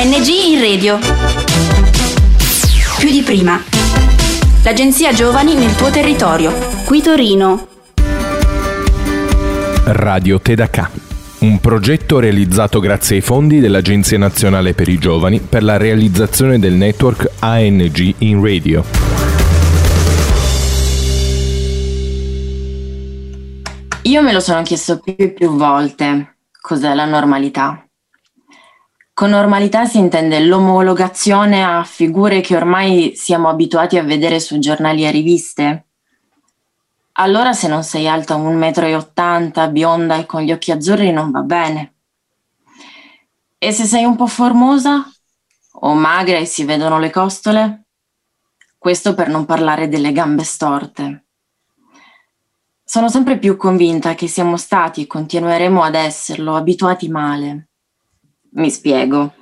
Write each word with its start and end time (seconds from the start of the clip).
ANG 0.00 0.28
in 0.28 0.58
radio. 0.58 0.98
Più 2.98 3.10
di 3.10 3.20
prima. 3.20 3.62
L'agenzia 4.64 5.12
Giovani 5.12 5.52
nel 5.54 5.74
tuo 5.74 5.90
territorio. 5.90 6.54
Qui 6.86 7.02
Torino. 7.02 7.68
Radio 9.84 10.40
Tedaka. 10.40 10.90
Un 11.40 11.60
progetto 11.60 12.18
realizzato 12.18 12.80
grazie 12.80 13.16
ai 13.16 13.20
fondi 13.20 13.60
dell'Agenzia 13.60 14.16
Nazionale 14.16 14.72
per 14.72 14.88
i 14.88 14.96
Giovani 14.96 15.38
per 15.38 15.62
la 15.62 15.76
realizzazione 15.76 16.58
del 16.58 16.72
network 16.72 17.32
ANG 17.40 18.14
in 18.20 18.42
radio. 18.42 18.82
Io 24.04 24.22
me 24.22 24.32
lo 24.32 24.40
sono 24.40 24.62
chiesto 24.62 24.98
più 24.98 25.14
e 25.18 25.28
più 25.28 25.54
volte 25.58 26.36
cos'è 26.58 26.94
la 26.94 27.04
normalità. 27.04 27.84
Con 29.20 29.28
normalità 29.28 29.84
si 29.84 29.98
intende 29.98 30.40
l'omologazione 30.40 31.62
a 31.62 31.84
figure 31.84 32.40
che 32.40 32.56
ormai 32.56 33.12
siamo 33.14 33.50
abituati 33.50 33.98
a 33.98 34.02
vedere 34.02 34.40
su 34.40 34.58
giornali 34.58 35.04
e 35.04 35.10
riviste. 35.10 35.88
Allora 37.18 37.52
se 37.52 37.68
non 37.68 37.84
sei 37.84 38.08
alta 38.08 38.36
1,80 38.36 39.68
m, 39.68 39.72
bionda 39.72 40.16
e 40.16 40.24
con 40.24 40.40
gli 40.40 40.50
occhi 40.50 40.70
azzurri 40.70 41.12
non 41.12 41.30
va 41.30 41.42
bene. 41.42 41.96
E 43.58 43.72
se 43.72 43.84
sei 43.84 44.04
un 44.04 44.16
po' 44.16 44.26
formosa 44.26 45.06
o 45.70 45.92
magra 45.92 46.38
e 46.38 46.46
si 46.46 46.64
vedono 46.64 46.98
le 46.98 47.10
costole? 47.10 47.84
Questo 48.78 49.12
per 49.12 49.28
non 49.28 49.44
parlare 49.44 49.90
delle 49.90 50.12
gambe 50.12 50.44
storte. 50.44 51.26
Sono 52.82 53.10
sempre 53.10 53.38
più 53.38 53.58
convinta 53.58 54.14
che 54.14 54.28
siamo 54.28 54.56
stati 54.56 55.02
e 55.02 55.06
continueremo 55.06 55.82
ad 55.82 55.94
esserlo 55.94 56.56
abituati 56.56 57.10
male. 57.10 57.69
Mi 58.52 58.70
spiego. 58.70 59.34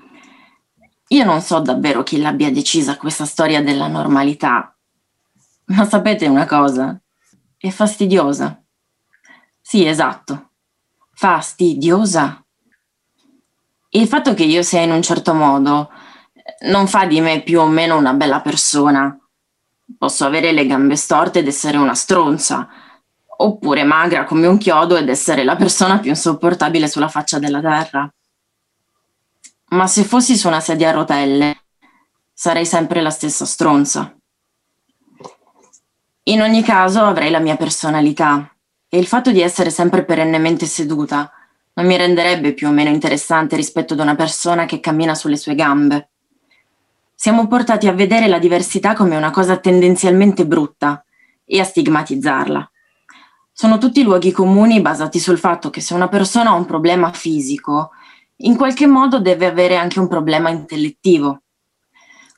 Io 1.08 1.24
non 1.24 1.40
so 1.40 1.60
davvero 1.60 2.02
chi 2.02 2.18
l'abbia 2.18 2.52
decisa 2.52 2.98
questa 2.98 3.24
storia 3.24 3.62
della 3.62 3.86
normalità, 3.86 4.76
ma 5.66 5.86
sapete 5.86 6.26
una 6.26 6.44
cosa? 6.44 7.00
È 7.56 7.70
fastidiosa. 7.70 8.62
Sì, 9.60 9.86
esatto. 9.86 10.50
Fastidiosa. 11.12 12.44
Il 13.90 14.06
fatto 14.06 14.34
che 14.34 14.44
io 14.44 14.62
sia 14.62 14.82
in 14.82 14.90
un 14.90 15.02
certo 15.02 15.32
modo 15.32 15.90
non 16.66 16.86
fa 16.86 17.06
di 17.06 17.20
me 17.20 17.42
più 17.42 17.60
o 17.60 17.66
meno 17.66 17.96
una 17.96 18.12
bella 18.12 18.40
persona. 18.40 19.18
Posso 19.96 20.26
avere 20.26 20.52
le 20.52 20.66
gambe 20.66 20.96
storte 20.96 21.38
ed 21.38 21.46
essere 21.46 21.78
una 21.78 21.94
stronza, 21.94 22.68
oppure 23.38 23.84
magra 23.84 24.24
come 24.24 24.46
un 24.46 24.58
chiodo 24.58 24.96
ed 24.96 25.08
essere 25.08 25.44
la 25.44 25.56
persona 25.56 25.98
più 25.98 26.10
insopportabile 26.10 26.88
sulla 26.88 27.08
faccia 27.08 27.38
della 27.38 27.60
terra. 27.60 28.12
Ma 29.70 29.86
se 29.86 30.04
fossi 30.04 30.36
su 30.36 30.48
una 30.48 30.60
sedia 30.60 30.88
a 30.88 30.92
rotelle, 30.92 31.64
sarei 32.32 32.64
sempre 32.64 33.00
la 33.00 33.10
stessa 33.10 33.44
stronza. 33.44 34.14
In 36.24 36.42
ogni 36.42 36.62
caso 36.62 37.02
avrei 37.04 37.30
la 37.30 37.38
mia 37.38 37.56
personalità 37.56 38.54
e 38.88 38.98
il 38.98 39.06
fatto 39.06 39.30
di 39.30 39.40
essere 39.40 39.70
sempre 39.70 40.04
perennemente 40.04 40.66
seduta 40.66 41.30
non 41.74 41.86
mi 41.86 41.96
renderebbe 41.96 42.54
più 42.54 42.68
o 42.68 42.70
meno 42.70 42.90
interessante 42.90 43.56
rispetto 43.56 43.92
ad 43.92 44.00
una 44.00 44.14
persona 44.14 44.64
che 44.64 44.80
cammina 44.80 45.14
sulle 45.14 45.36
sue 45.36 45.54
gambe. 45.54 46.08
Siamo 47.14 47.46
portati 47.46 47.86
a 47.88 47.92
vedere 47.92 48.26
la 48.26 48.38
diversità 48.38 48.94
come 48.94 49.16
una 49.16 49.30
cosa 49.30 49.58
tendenzialmente 49.58 50.46
brutta 50.46 51.04
e 51.44 51.60
a 51.60 51.64
stigmatizzarla 51.64 52.70
sono 53.60 53.78
tutti 53.78 54.04
luoghi 54.04 54.30
comuni 54.30 54.80
basati 54.80 55.18
sul 55.18 55.36
fatto 55.36 55.68
che 55.68 55.80
se 55.80 55.92
una 55.92 56.06
persona 56.06 56.50
ha 56.50 56.54
un 56.54 56.64
problema 56.64 57.12
fisico, 57.12 57.90
in 58.38 58.56
qualche 58.56 58.86
modo 58.86 59.20
deve 59.20 59.46
avere 59.46 59.76
anche 59.76 59.98
un 59.98 60.08
problema 60.08 60.50
intellettivo. 60.50 61.42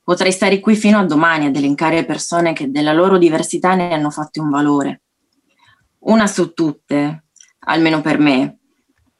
Potrei 0.02 0.32
stare 0.32 0.60
qui 0.60 0.76
fino 0.76 0.98
a 0.98 1.04
domani 1.04 1.46
ad 1.46 1.56
elencare 1.56 2.04
persone 2.04 2.52
che 2.52 2.70
della 2.70 2.92
loro 2.92 3.18
diversità 3.18 3.74
ne 3.74 3.92
hanno 3.92 4.10
fatto 4.10 4.40
un 4.40 4.48
valore. 4.48 5.02
Una 6.00 6.26
su 6.26 6.52
tutte, 6.52 7.24
almeno 7.60 8.00
per 8.00 8.18
me, 8.18 8.58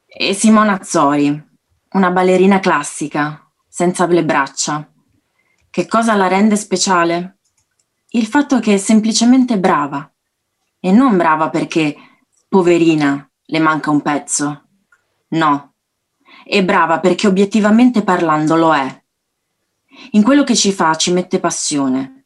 è 0.05 0.33
Simona 0.33 0.73
Azzori, 0.73 1.49
una 1.91 2.11
ballerina 2.11 2.59
classica, 2.59 3.47
senza 3.67 4.07
le 4.07 4.25
braccia. 4.25 4.91
Che 5.69 5.87
cosa 5.87 6.15
la 6.15 6.27
rende 6.27 6.55
speciale? 6.55 7.37
Il 8.09 8.25
fatto 8.25 8.59
che 8.59 8.73
è 8.73 8.77
semplicemente 8.77 9.57
brava 9.59 10.11
e 10.79 10.91
non 10.91 11.15
brava 11.15 11.49
perché, 11.49 11.95
poverina, 12.49 13.29
le 13.45 13.59
manca 13.59 13.91
un 13.91 14.01
pezzo. 14.01 14.63
No, 15.29 15.70
è 16.43 16.63
brava 16.63 16.99
perché 16.99 17.27
obiettivamente 17.27 18.03
parlando 18.03 18.55
lo 18.55 18.73
è. 18.73 19.03
In 20.11 20.23
quello 20.23 20.43
che 20.43 20.55
ci 20.55 20.71
fa 20.71 20.95
ci 20.95 21.11
mette 21.11 21.39
passione 21.39 22.25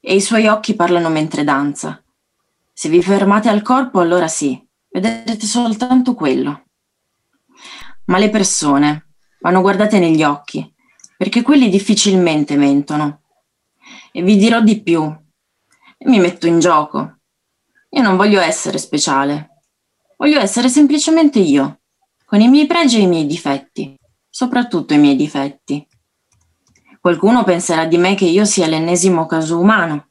e 0.00 0.14
i 0.14 0.20
suoi 0.20 0.46
occhi 0.46 0.74
parlano 0.74 1.08
mentre 1.08 1.44
danza. 1.44 2.02
Se 2.72 2.88
vi 2.88 3.02
fermate 3.02 3.48
al 3.48 3.62
corpo, 3.62 4.00
allora 4.00 4.28
sì, 4.28 4.58
vedrete 4.90 5.46
soltanto 5.46 6.14
quello. 6.14 6.64
Ma 8.06 8.18
le 8.18 8.30
persone 8.30 9.08
vanno 9.40 9.60
guardate 9.60 9.98
negli 9.98 10.22
occhi, 10.22 10.72
perché 11.16 11.42
quelli 11.42 11.68
difficilmente 11.68 12.56
mentono. 12.56 13.20
E 14.12 14.22
vi 14.22 14.36
dirò 14.36 14.60
di 14.60 14.82
più. 14.82 15.02
Mi 16.06 16.18
metto 16.18 16.46
in 16.46 16.58
gioco. 16.58 17.18
Io 17.90 18.02
non 18.02 18.16
voglio 18.16 18.40
essere 18.40 18.78
speciale, 18.78 19.62
voglio 20.16 20.40
essere 20.40 20.68
semplicemente 20.68 21.40
io, 21.40 21.79
con 22.30 22.40
i 22.40 22.48
miei 22.48 22.68
pregi 22.68 22.98
e 22.98 23.00
i 23.00 23.06
miei 23.08 23.26
difetti, 23.26 23.98
soprattutto 24.28 24.94
i 24.94 24.98
miei 24.98 25.16
difetti. 25.16 25.84
Qualcuno 27.00 27.42
penserà 27.42 27.86
di 27.86 27.96
me 27.96 28.14
che 28.14 28.24
io 28.24 28.44
sia 28.44 28.68
l'ennesimo 28.68 29.26
caso 29.26 29.58
umano, 29.58 30.10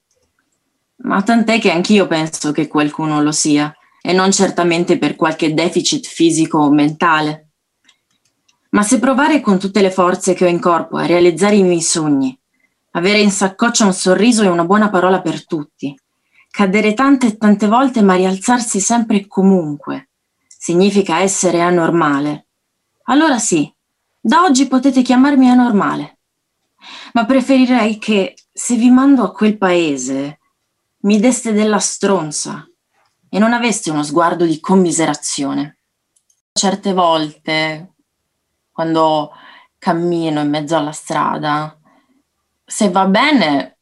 ma 1.03 1.21
tant'è 1.21 1.61
che 1.61 1.71
anch'io 1.71 2.07
penso 2.07 2.51
che 2.51 2.67
qualcuno 2.67 3.21
lo 3.21 3.31
sia, 3.31 3.73
e 4.01 4.11
non 4.11 4.33
certamente 4.33 4.97
per 4.97 5.15
qualche 5.15 5.53
deficit 5.53 6.05
fisico 6.05 6.57
o 6.57 6.69
mentale. 6.71 7.51
Ma 8.71 8.83
se 8.83 8.99
provare 8.99 9.39
con 9.39 9.57
tutte 9.57 9.79
le 9.79 9.89
forze 9.89 10.33
che 10.33 10.43
ho 10.43 10.49
in 10.49 10.59
corpo 10.59 10.97
a 10.97 11.05
realizzare 11.05 11.55
i 11.55 11.63
miei 11.63 11.81
sogni, 11.81 12.37
avere 12.91 13.21
in 13.21 13.31
saccoccia 13.31 13.85
un 13.85 13.93
sorriso 13.93 14.43
e 14.43 14.49
una 14.49 14.65
buona 14.65 14.89
parola 14.89 15.21
per 15.21 15.45
tutti, 15.45 15.97
Cadere 16.51 16.93
tante 16.95 17.27
e 17.27 17.37
tante 17.37 17.67
volte 17.67 18.01
ma 18.01 18.15
rialzarsi 18.15 18.81
sempre 18.81 19.17
e 19.17 19.27
comunque 19.27 20.08
significa 20.59 21.19
essere 21.19 21.61
anormale. 21.61 22.47
Allora 23.03 23.39
sì, 23.39 23.73
da 24.19 24.43
oggi 24.43 24.67
potete 24.67 25.01
chiamarmi 25.01 25.49
anormale. 25.49 26.17
Ma 27.13 27.25
preferirei 27.25 27.97
che 27.97 28.35
se 28.51 28.75
vi 28.75 28.89
mando 28.89 29.23
a 29.23 29.31
quel 29.31 29.57
paese 29.57 30.39
mi 31.03 31.17
deste 31.19 31.53
della 31.53 31.79
stronza 31.79 32.67
e 33.29 33.39
non 33.39 33.53
aveste 33.53 33.89
uno 33.89 34.03
sguardo 34.03 34.43
di 34.43 34.59
commiserazione. 34.59 35.77
Certe 36.51 36.91
volte, 36.91 37.93
quando 38.71 39.31
cammino 39.77 40.41
in 40.41 40.49
mezzo 40.49 40.75
alla 40.75 40.91
strada, 40.91 41.79
se 42.65 42.89
va 42.89 43.05
bene, 43.05 43.77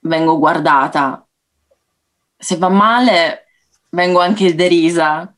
vengo 0.00 0.38
guardata 0.38 1.26
se 2.38 2.56
va 2.56 2.68
male 2.68 3.46
vengo 3.90 4.20
anche 4.20 4.54
derisa. 4.54 5.35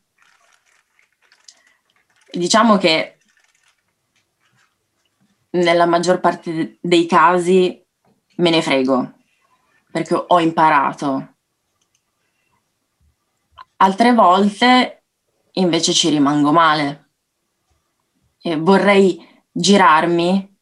Diciamo 2.31 2.77
che 2.77 3.17
nella 5.51 5.87
maggior 5.87 6.19
parte 6.19 6.77
dei 6.79 7.07
casi 7.07 7.83
me 8.35 8.49
ne 8.51 8.61
frego, 8.61 9.15
perché 9.91 10.13
ho 10.13 10.39
imparato. 10.39 11.35
Altre 13.77 14.13
volte 14.13 15.05
invece 15.53 15.93
ci 15.93 16.09
rimango 16.09 16.51
male. 16.51 17.09
E 18.41 18.55
vorrei 18.57 19.27
girarmi 19.51 20.57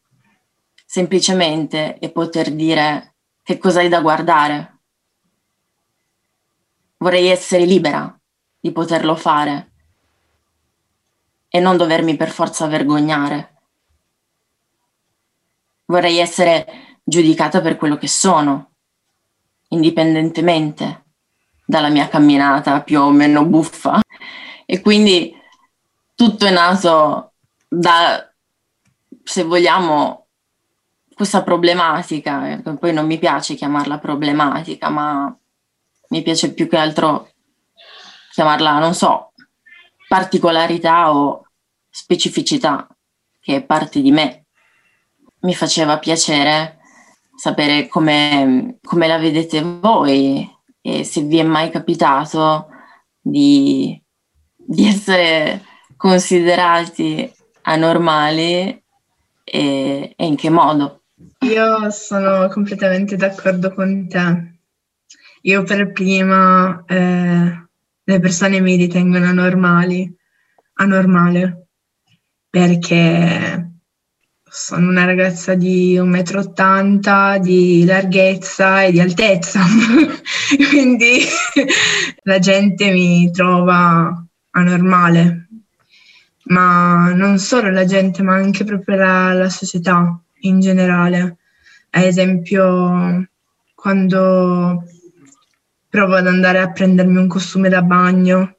semplicemente 0.86 2.00
e 2.00 2.09
poter 2.12 2.53
dire 2.53 3.15
che 3.44 3.57
cos'hai 3.57 3.89
da 3.89 4.00
guardare. 4.00 4.80
Vorrei 6.97 7.27
essere 7.27 7.65
libera 7.65 8.18
di 8.57 8.71
poterlo 8.71 9.15
fare 9.15 9.74
e 11.49 11.59
non 11.59 11.77
dovermi 11.77 12.15
per 12.15 12.29
forza 12.29 12.67
vergognare. 12.67 13.55
Vorrei 15.85 16.17
essere 16.17 16.99
giudicata 17.03 17.61
per 17.61 17.77
quello 17.77 17.97
che 17.97 18.07
sono, 18.07 18.71
indipendentemente 19.69 21.05
dalla 21.65 21.89
mia 21.89 22.07
camminata 22.07 22.81
più 22.81 23.01
o 23.01 23.11
meno 23.11 23.45
buffa. 23.45 23.99
E 24.65 24.81
quindi 24.81 25.33
tutto 26.15 26.45
è 26.45 26.51
nato 26.51 27.33
da, 27.67 28.29
se 29.23 29.44
vogliamo, 29.44 30.27
questa 31.13 31.41
problematica, 31.41 32.61
poi 32.79 32.94
non 32.94 33.05
mi 33.05 33.17
piace 33.17 33.55
chiamarla 33.55 33.97
problematica, 33.97 34.89
ma 34.89 35.35
mi 36.09 36.21
piace 36.21 36.53
più 36.53 36.69
che 36.69 36.77
altro 36.77 37.31
chiamarla, 38.33 38.77
non 38.77 38.94
so, 38.94 39.31
particolarità 40.07 41.13
o 41.13 41.45
specificità 41.89 42.88
che 43.39 43.57
è 43.57 43.63
parte 43.63 44.01
di 44.01 44.12
me 44.12 44.45
mi 45.42 45.54
faceva 45.54 46.00
piacere 46.00 46.77
sapere 47.36 47.88
come, 47.88 48.77
come 48.83 49.07
la 49.07 49.18
vedete 49.18 49.62
voi 49.62 50.50
e 50.81 51.04
se 51.04 51.21
vi 51.21 51.38
è 51.38 51.44
mai 51.44 51.69
capitato 51.69 52.68
di, 53.21 54.01
di 54.56 54.88
essere 54.88 55.63
considerati 55.95 57.31
anormali 57.62 58.83
e, 59.44 60.13
e 60.15 60.25
in 60.25 60.36
che 60.36 60.50
modo. 60.50 61.01
Io 61.42 61.89
sono 61.92 62.48
completamente 62.50 63.15
d'accordo 63.15 63.74
con 63.74 64.07
te. 64.07 64.56
Io 65.42 65.63
per 65.63 65.92
prima 65.92 66.83
eh, 66.88 67.67
le 68.09 68.19
persone 68.21 68.62
mi 68.62 68.77
ritengono 68.77 69.25
anormali, 69.25 70.09
anormale, 70.75 71.68
perché 72.50 73.71
sono 74.50 74.88
una 74.88 75.04
ragazza 75.04 75.56
di 75.56 75.95
1,80 75.98 77.38
m 77.38 77.42
di 77.42 77.83
larghezza 77.83 78.83
e 78.83 78.94
di 78.94 79.01
altezza, 79.01 79.59
quindi 80.69 81.19
la 82.24 82.39
gente 82.39 82.92
mi 82.92 83.30
trova 83.30 84.25
anormale, 84.51 85.50
ma 86.45 87.12
non 87.13 87.38
solo 87.39 87.69
la 87.69 87.83
gente, 87.83 88.24
ma 88.24 88.36
anche 88.36 88.63
proprio 88.63 88.95
la, 88.95 89.33
la 89.33 89.50
società 89.50 90.18
in 90.42 90.62
generale. 90.62 91.39
Ad 91.89 92.04
esempio, 92.04 93.27
quando 93.75 94.81
provo 95.97 96.13
ad 96.13 96.27
andare 96.27 96.59
a 96.59 96.71
prendermi 96.71 97.17
un 97.17 97.27
costume 97.27 97.69
da 97.69 97.81
bagno, 97.81 98.57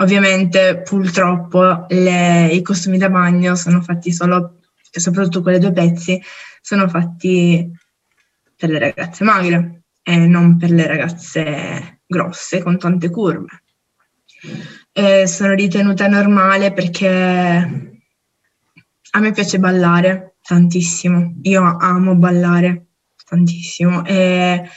ovviamente 0.00 0.82
purtroppo 0.84 1.86
le, 1.88 2.48
i 2.52 2.60
costumi 2.60 2.98
da 2.98 3.08
bagno 3.08 3.54
sono 3.54 3.80
fatti 3.80 4.12
solo, 4.12 4.58
soprattutto 4.90 5.40
quelle 5.40 5.58
due 5.58 5.72
pezzi, 5.72 6.20
sono 6.60 6.88
fatti 6.88 7.66
per 8.54 8.68
le 8.68 8.78
ragazze 8.78 9.24
magre 9.24 9.84
e 10.02 10.16
non 10.26 10.58
per 10.58 10.72
le 10.72 10.86
ragazze 10.86 12.02
grosse 12.06 12.62
con 12.62 12.76
tante 12.78 13.08
curve. 13.08 13.62
E 14.92 15.26
sono 15.26 15.54
ritenuta 15.54 16.06
normale 16.06 16.70
perché 16.74 17.98
a 19.10 19.18
me 19.18 19.32
piace 19.32 19.58
ballare 19.58 20.34
tantissimo, 20.42 21.36
io 21.44 21.62
amo 21.78 22.14
ballare 22.14 22.88
tantissimo 23.24 24.04
e, 24.04 24.68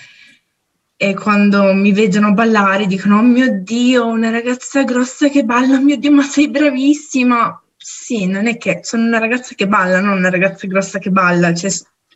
e 1.03 1.13
quando 1.13 1.73
mi 1.73 1.91
vedono 1.91 2.33
ballare 2.33 2.85
dicono 2.85 3.17
oh 3.17 3.21
mio 3.21 3.61
Dio, 3.61 4.07
una 4.07 4.29
ragazza 4.29 4.83
grossa 4.83 5.27
che 5.29 5.43
balla, 5.43 5.75
oh 5.75 5.81
mio 5.81 5.97
Dio, 5.97 6.11
ma 6.11 6.23
sei 6.23 6.49
bravissima. 6.49 7.61
Sì, 7.75 8.25
non 8.25 8.47
è 8.47 8.57
che 8.57 8.79
sono 8.83 9.05
una 9.05 9.19
ragazza 9.19 9.53
che 9.55 9.67
balla, 9.67 9.99
non 9.99 10.17
una 10.17 10.29
ragazza 10.29 10.65
grossa 10.65 10.99
che 10.99 11.11
balla, 11.11 11.51
c'è, 11.51 11.69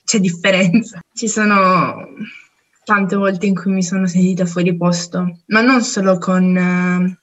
c'è 0.05 0.19
differenza. 0.19 1.01
Ci 1.13 1.27
sono 1.27 2.07
tante 2.85 3.15
volte 3.17 3.45
in 3.45 3.55
cui 3.55 3.73
mi 3.73 3.83
sono 3.83 4.07
sentita 4.07 4.45
fuori 4.45 4.75
posto, 4.77 5.41
ma 5.47 5.59
non 5.59 5.81
solo 5.81 6.17
con, 6.17 6.55
eh, 6.55 7.19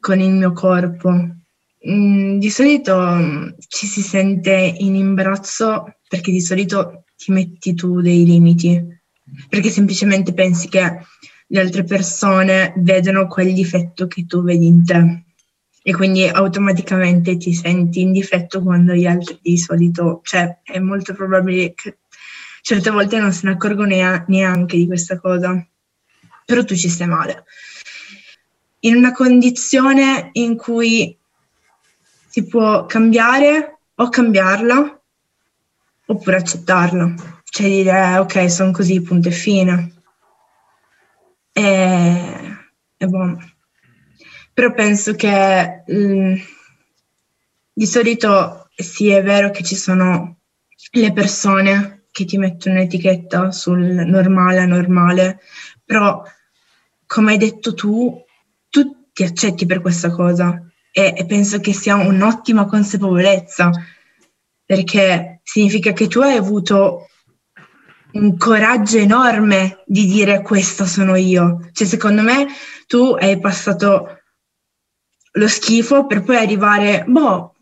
con 0.00 0.18
il 0.18 0.32
mio 0.32 0.52
corpo, 0.52 1.40
Mm, 1.88 2.38
di 2.38 2.50
solito 2.50 2.94
mm, 2.94 3.48
ci 3.68 3.86
si 3.86 4.02
sente 4.02 4.74
in 4.80 4.94
imbarazzo 4.94 5.96
perché 6.06 6.30
di 6.30 6.42
solito 6.42 7.04
ti 7.16 7.32
metti 7.32 7.72
tu 7.74 8.02
dei 8.02 8.26
limiti, 8.26 8.99
perché 9.48 9.70
semplicemente 9.70 10.32
pensi 10.32 10.68
che 10.68 10.98
le 11.46 11.60
altre 11.60 11.84
persone 11.84 12.72
vedono 12.76 13.26
quel 13.26 13.52
difetto 13.52 14.06
che 14.06 14.26
tu 14.26 14.42
vedi 14.42 14.66
in 14.66 14.84
te. 14.84 15.24
E 15.82 15.94
quindi 15.94 16.26
automaticamente 16.26 17.36
ti 17.36 17.54
senti 17.54 18.02
in 18.02 18.12
difetto 18.12 18.62
quando 18.62 18.92
gli 18.92 19.06
altri 19.06 19.38
di 19.40 19.56
solito, 19.56 20.20
cioè 20.24 20.58
è 20.62 20.78
molto 20.78 21.14
probabile 21.14 21.72
che 21.74 21.98
certe 22.62 22.90
volte 22.90 23.18
non 23.18 23.32
se 23.32 23.46
ne 23.46 23.54
accorgono 23.54 24.22
neanche 24.26 24.76
di 24.76 24.86
questa 24.86 25.18
cosa, 25.18 25.66
però 26.44 26.64
tu 26.64 26.76
ci 26.76 26.88
stai 26.88 27.06
male. 27.06 27.44
In 28.80 28.96
una 28.96 29.12
condizione 29.12 30.30
in 30.32 30.56
cui 30.56 31.16
si 32.28 32.46
può 32.46 32.86
cambiare 32.86 33.78
o 33.94 34.08
cambiarla 34.08 35.00
oppure 36.06 36.36
accettarla, 36.36 37.39
cioè 37.50 37.68
dire 37.68 38.18
ok 38.18 38.50
sono 38.50 38.70
così, 38.70 39.02
punto 39.02 39.28
e 39.28 39.32
fine. 39.32 39.94
E, 41.52 42.56
e 42.96 43.06
buono. 43.06 43.38
Però 44.54 44.72
penso 44.72 45.14
che 45.14 45.82
mh, 45.86 45.94
mm, 45.94 46.34
di 47.72 47.86
solito 47.86 48.68
sì 48.74 49.08
è 49.08 49.22
vero 49.22 49.50
che 49.50 49.62
ci 49.62 49.74
sono 49.74 50.38
le 50.92 51.12
persone 51.12 52.04
che 52.10 52.24
ti 52.24 52.38
mettono 52.38 52.76
un'etichetta 52.76 53.50
sul 53.50 53.80
normale, 53.80 54.60
anormale, 54.60 55.40
però 55.84 56.22
come 57.06 57.32
hai 57.32 57.38
detto 57.38 57.74
tu, 57.74 58.24
tu 58.68 59.08
ti 59.12 59.24
accetti 59.24 59.66
per 59.66 59.80
questa 59.80 60.10
cosa 60.10 60.62
e, 60.92 61.14
e 61.16 61.26
penso 61.26 61.60
che 61.60 61.72
sia 61.72 61.96
un'ottima 61.96 62.66
consapevolezza 62.66 63.70
perché 64.64 65.40
significa 65.42 65.92
che 65.92 66.06
tu 66.06 66.20
hai 66.20 66.36
avuto 66.36 67.09
un 68.12 68.36
coraggio 68.36 68.98
enorme 68.98 69.82
di 69.86 70.06
dire 70.06 70.42
questo 70.42 70.84
sono 70.86 71.16
io. 71.16 71.68
Cioè, 71.72 71.86
secondo 71.86 72.22
me 72.22 72.46
tu 72.86 73.16
hai 73.18 73.38
passato 73.38 74.20
lo 75.32 75.48
schifo 75.48 76.06
per 76.06 76.22
poi 76.22 76.36
arrivare, 76.36 77.04
boh, 77.06 77.54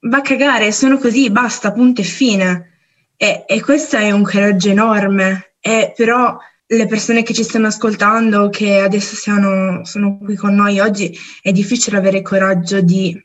va 0.00 0.16
a 0.16 0.22
cagare, 0.22 0.72
sono 0.72 0.98
così, 0.98 1.30
basta, 1.30 1.72
punto 1.72 2.00
e 2.00 2.04
fine. 2.04 2.72
E, 3.16 3.44
e 3.46 3.62
questo 3.62 3.96
è 3.96 4.10
un 4.10 4.22
coraggio 4.22 4.70
enorme. 4.70 5.54
E 5.60 5.92
però 5.96 6.36
le 6.66 6.86
persone 6.86 7.22
che 7.22 7.34
ci 7.34 7.42
stanno 7.42 7.68
ascoltando, 7.68 8.48
che 8.48 8.80
adesso 8.80 9.16
siano, 9.16 9.84
sono 9.84 10.18
qui 10.18 10.36
con 10.36 10.54
noi 10.54 10.80
oggi, 10.80 11.16
è 11.40 11.52
difficile 11.52 11.96
avere 11.96 12.22
coraggio 12.22 12.80
di 12.80 13.20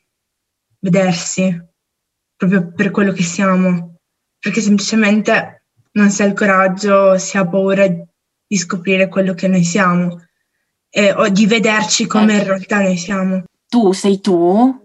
vedersi 0.80 1.72
proprio 2.36 2.72
per 2.74 2.92
quello 2.92 3.12
che 3.12 3.24
siamo, 3.24 4.00
perché 4.40 4.62
semplicemente 4.62 5.63
non 5.94 6.10
si 6.10 6.22
ha 6.22 6.26
il 6.26 6.34
coraggio, 6.34 7.18
si 7.18 7.38
ha 7.38 7.48
paura 7.48 7.88
di 7.88 8.58
scoprire 8.58 9.08
quello 9.08 9.34
che 9.34 9.48
noi 9.48 9.64
siamo 9.64 10.22
eh, 10.90 11.12
o 11.12 11.28
di 11.30 11.48
vederci 11.48 12.06
come 12.06 12.34
in 12.34 12.40
ecco. 12.40 12.50
realtà 12.50 12.82
noi 12.82 12.98
siamo. 12.98 13.44
Tu 13.68 13.92
sei 13.94 14.22
tu, 14.22 14.80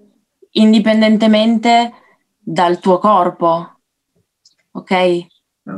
indipendentemente 0.52 1.92
dal 2.38 2.78
tuo 2.78 2.98
corpo, 2.98 3.80
ok? 4.70 5.26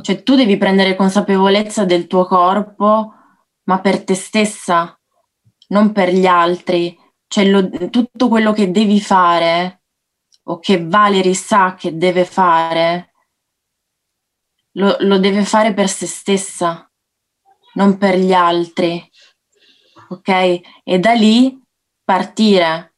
Cioè 0.03 0.23
tu 0.23 0.37
devi 0.37 0.57
prendere 0.57 0.95
consapevolezza 0.95 1.85
del 1.85 2.07
tuo 2.07 2.27
corpo, 2.27 3.13
ma 3.65 3.81
per 3.81 4.05
te 4.05 4.15
stessa, 4.15 4.97
non 5.69 5.91
per 5.91 6.13
gli 6.13 6.27
altri. 6.27 6.97
Cioè 7.27 7.45
lo, 7.47 7.69
tutto 7.91 8.29
quello 8.29 8.53
che 8.53 8.71
devi 8.71 9.01
fare 9.01 9.83
o 10.45 10.61
che 10.61 10.87
Valerie 10.87 11.35
sa 11.35 11.75
che 11.75 11.97
deve 11.97 12.25
fare, 12.25 13.10
lo, 14.73 14.97
lo 15.01 15.19
deve 15.19 15.45
fare 15.45 15.75
per 15.75 15.89
se 15.89 16.07
stessa, 16.07 16.91
non 17.75 17.99
per 17.99 18.19
gli 18.19 18.33
altri. 18.33 19.03
Ok? 20.09 20.61
E 20.85 20.99
da 20.99 21.13
lì 21.13 21.61
partire. 22.05 22.95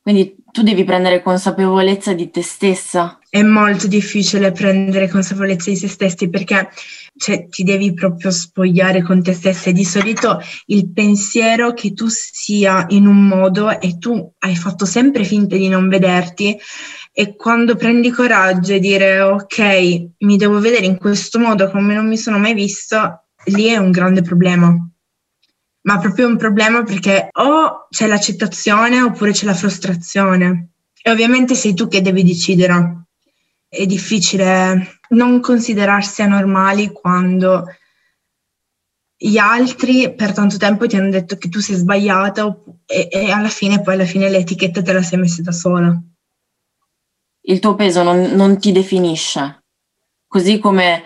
Quindi 0.00 0.36
tu 0.50 0.62
devi 0.62 0.84
prendere 0.84 1.22
consapevolezza 1.22 2.12
di 2.12 2.30
te 2.30 2.42
stessa 2.42 3.18
è 3.34 3.42
molto 3.42 3.86
difficile 3.86 4.52
prendere 4.52 5.08
consapevolezza 5.08 5.70
di 5.70 5.76
se 5.76 5.88
stessi 5.88 6.28
perché 6.28 6.68
cioè, 7.16 7.48
ti 7.48 7.64
devi 7.64 7.94
proprio 7.94 8.30
spogliare 8.30 9.00
con 9.00 9.22
te 9.22 9.32
stessa 9.32 9.70
di 9.70 9.86
solito 9.86 10.38
il 10.66 10.92
pensiero 10.92 11.72
che 11.72 11.94
tu 11.94 12.08
sia 12.08 12.84
in 12.90 13.06
un 13.06 13.26
modo 13.26 13.80
e 13.80 13.96
tu 13.96 14.30
hai 14.40 14.54
fatto 14.54 14.84
sempre 14.84 15.24
finta 15.24 15.56
di 15.56 15.68
non 15.68 15.88
vederti 15.88 16.58
e 17.12 17.36
quando 17.36 17.76
prendi 17.76 18.10
coraggio 18.10 18.72
e 18.72 18.80
dire 18.80 19.20
ok, 19.20 20.08
mi 20.18 20.36
devo 20.36 20.58
vedere 20.60 20.86
in 20.86 20.96
questo 20.96 21.38
modo 21.38 21.70
come 21.70 21.94
non 21.94 22.08
mi 22.08 22.16
sono 22.16 22.38
mai 22.38 22.54
visto, 22.54 23.24
lì 23.46 23.66
è 23.66 23.76
un 23.76 23.90
grande 23.90 24.22
problema. 24.22 24.74
Ma 25.84 25.98
proprio 25.98 26.28
un 26.28 26.36
problema 26.36 26.82
perché 26.84 27.28
o 27.30 27.86
c'è 27.90 28.06
l'accettazione 28.06 29.02
oppure 29.02 29.32
c'è 29.32 29.44
la 29.44 29.54
frustrazione. 29.54 30.68
E 31.02 31.10
ovviamente 31.10 31.54
sei 31.54 31.74
tu 31.74 31.88
che 31.88 32.00
devi 32.00 32.22
decidere 32.22 33.02
è 33.72 33.86
difficile 33.86 35.00
non 35.10 35.40
considerarsi 35.40 36.20
anormali 36.20 36.92
quando 36.92 37.64
gli 39.16 39.38
altri 39.38 40.14
per 40.14 40.32
tanto 40.32 40.58
tempo 40.58 40.86
ti 40.86 40.96
hanno 40.96 41.08
detto 41.08 41.36
che 41.36 41.48
tu 41.48 41.58
sei 41.58 41.76
sbagliata 41.76 42.54
e, 42.84 43.08
e 43.10 43.30
alla 43.30 43.48
fine 43.48 43.80
poi 43.80 43.94
alla 43.94 44.04
fine 44.04 44.28
l'etichetta 44.28 44.82
te 44.82 44.92
la 44.92 45.02
sei 45.02 45.18
messa 45.20 45.40
da 45.40 45.52
sola. 45.52 45.98
Il 47.42 47.58
tuo 47.58 47.74
peso 47.74 48.02
non, 48.02 48.20
non 48.32 48.58
ti 48.58 48.72
definisce, 48.72 49.64
così 50.26 50.58
come 50.58 51.04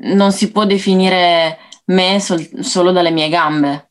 non 0.00 0.32
si 0.32 0.50
può 0.50 0.64
definire 0.64 1.58
me 1.86 2.20
sol- 2.20 2.62
solo 2.62 2.92
dalle 2.92 3.10
mie 3.10 3.28
gambe. 3.28 3.90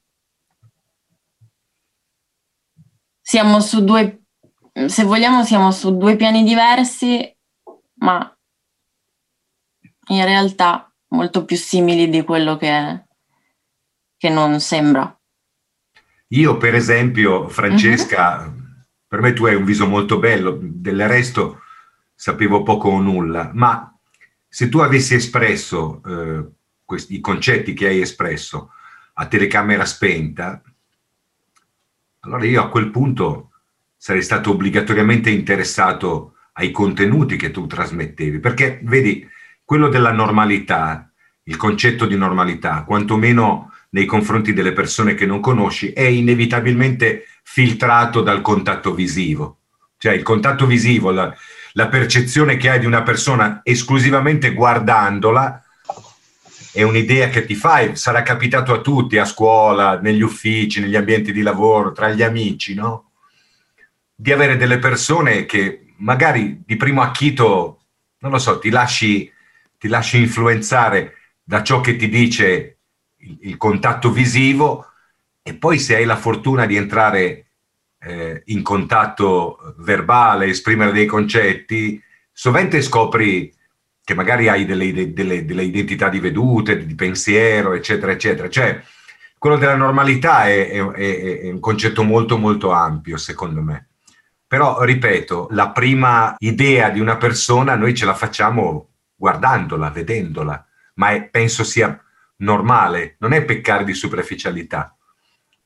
Siamo 3.22 3.60
su 3.60 3.84
due, 3.84 4.24
se 4.88 5.04
vogliamo, 5.04 5.44
siamo 5.44 5.72
su 5.72 5.98
due 5.98 6.16
piani 6.16 6.44
diversi 6.44 7.38
ma 8.00 8.38
in 10.08 10.26
realtà 10.26 10.92
molto 11.10 11.46
più 11.46 11.56
simili 11.56 12.10
di 12.10 12.24
quello 12.24 12.58
che, 12.58 13.06
che 14.18 14.30
non 14.30 14.60
sembra. 14.60 15.14
Io, 16.30 16.58
per 16.58 16.76
esempio, 16.76 17.48
Francesca, 17.50 18.40
mm-hmm. 18.40 18.59
Per 19.10 19.22
me 19.22 19.34
tu 19.34 19.48
hai 19.48 19.56
un 19.56 19.66
viso 19.66 19.88
molto 19.88 20.20
bello, 20.20 20.60
del 20.62 21.08
resto 21.08 21.62
sapevo 22.14 22.62
poco 22.62 22.90
o 22.90 23.02
nulla, 23.02 23.50
ma 23.56 23.92
se 24.48 24.70
tu 24.70 24.78
avessi 24.80 25.16
espresso 25.16 26.04
eh, 26.06 26.46
questi, 26.86 27.16
i 27.16 27.20
concetti 27.20 27.74
che 27.74 27.88
hai 27.88 28.02
espresso 28.02 28.72
a 29.14 29.26
telecamera 29.26 29.84
spenta, 29.86 30.62
allora 32.20 32.46
io 32.46 32.62
a 32.62 32.70
quel 32.70 32.92
punto 32.92 33.50
sarei 33.98 34.22
stato 34.22 34.52
obbligatoriamente 34.52 35.32
interessato 35.32 36.36
ai 36.54 36.70
contenuti 36.70 37.36
che 37.36 37.50
tu 37.50 37.66
trasmettevi, 37.66 38.40
perché 38.40 38.80
vedi, 38.84 39.28
quello 39.64 39.90
della 39.90 40.12
normalità, 40.12 41.12
il 41.44 41.58
concetto 41.58 42.06
di 42.06 42.16
normalità, 42.16 42.84
quantomeno 42.84 43.74
nei 43.90 44.06
confronti 44.06 44.54
delle 44.54 44.74
persone 44.74 45.16
che 45.16 45.26
non 45.26 45.40
conosci, 45.40 45.92
è 45.92 46.04
inevitabilmente 46.04 47.26
filtrato 47.44 48.22
dal 48.22 48.42
contatto 48.42 48.94
visivo. 48.94 49.58
Cioè 49.98 50.14
il 50.14 50.24
contatto 50.24 50.66
visivo, 50.66 51.12
la, 51.12 51.34
la 51.74 51.88
percezione 51.88 52.58
che 52.58 52.70
hai 52.70 52.80
di 52.80 52.86
una 52.86 53.04
persona 53.04 53.62
esclusivamente 53.64 54.54
guardandola, 54.54 55.64
è 56.72 56.84
un'idea 56.84 57.30
che 57.30 57.46
ti 57.46 57.56
fai, 57.56 57.96
sarà 57.96 58.22
capitato 58.22 58.74
a 58.74 58.82
tutti, 58.82 59.18
a 59.18 59.26
scuola, 59.26 60.00
negli 60.00 60.22
uffici, 60.22 60.80
negli 60.80 60.96
ambienti 60.96 61.32
di 61.32 61.42
lavoro, 61.42 61.92
tra 61.92 62.10
gli 62.10 62.22
amici, 62.22 62.76
no? 62.76 63.12
Di 64.14 64.32
avere 64.32 64.56
delle 64.56 64.78
persone 64.78 65.46
che 65.46 65.94
magari 65.98 66.62
di 66.66 66.76
primo 66.76 67.02
acchito, 67.02 67.82
non 68.20 68.32
lo 68.32 68.38
so, 68.38 68.60
ti 68.60 68.70
lasci, 68.70 69.32
ti 69.78 69.88
lasci 69.88 70.20
influenzare 70.20 71.16
da 71.44 71.64
ciò 71.64 71.82
che 71.82 71.96
ti 71.96 72.08
dice 72.08 72.79
il, 73.20 73.38
il 73.42 73.58
contatto 73.58 74.12
visivo 74.12 74.86
e 75.42 75.56
poi 75.56 75.80
se 75.80 75.96
hai 75.96 76.06
la 76.06 76.18
fortuna 76.18 76.66
di 76.66 76.76
entrare 76.76 77.52
eh, 78.00 78.42
in 78.46 78.62
contatto 78.62 79.74
verbale, 79.78 80.48
esprimere 80.48 80.92
dei 80.92 81.06
concetti, 81.06 82.02
sovente 82.32 82.82
scopri 82.82 83.54
che 84.04 84.14
magari 84.16 84.48
hai 84.48 84.66
delle, 84.66 85.14
delle, 85.14 85.46
delle, 85.46 85.64
identità 85.64 86.10
di 86.10 86.20
vedute, 86.20 86.86
di 86.86 86.96
pensiero, 86.96 87.74
eccetera, 87.74 88.12
eccetera. 88.12 88.50
Cioè, 88.50 88.82
quello 89.38 89.58
della 89.58 89.76
normalità 89.76 90.48
è, 90.48 90.70
è, 90.70 91.42
è, 91.42 91.50
un 91.52 91.60
concetto 91.60 92.04
molto, 92.04 92.38
molto 92.38 92.72
ampio, 92.72 93.18
secondo 93.18 93.62
me. 93.62 93.90
Però, 94.48 94.82
ripeto, 94.82 95.50
la 95.52 95.70
prima 95.70 96.36
idea 96.40 96.90
di 96.90 97.00
una 97.00 97.18
persona 97.18 97.76
noi 97.76 97.94
ce 97.94 98.06
la 98.06 98.16
facciamo 98.16 98.90
guardandola, 99.14 99.92
vedendola, 99.92 100.66
ma 100.96 101.28
penso 101.30 101.64
sia 101.64 102.04
normale, 102.40 103.16
non 103.20 103.34
è 103.34 103.44
peccare 103.44 103.84
di 103.84 103.94
superficialità, 103.94 104.96